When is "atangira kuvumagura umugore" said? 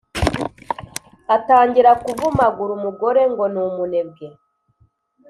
1.35-3.21